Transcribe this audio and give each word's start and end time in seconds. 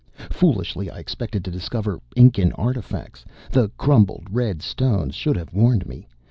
Foolishly, 0.31 0.89
I 0.89 0.97
expected 0.97 1.45
to 1.45 1.51
discover 1.51 1.99
Incan 2.15 2.53
artifacts. 2.53 3.23
The 3.51 3.69
crumbled 3.77 4.23
red 4.31 4.63
stones 4.63 5.13
should 5.13 5.35
have 5.37 5.53
warned 5.53 5.85
me. 5.85 6.07